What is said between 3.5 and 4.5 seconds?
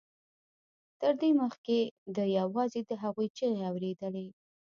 اورېدلې